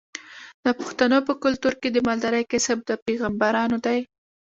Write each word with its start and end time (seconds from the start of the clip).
د 0.65 0.67
پښتنو 0.79 1.17
په 1.27 1.33
کلتور 1.43 1.73
کې 1.81 1.89
د 1.91 1.97
مالدارۍ 2.07 2.43
کسب 2.51 2.77
د 2.85 2.91
پیغمبرانو 3.05 3.77
دی. 3.85 3.99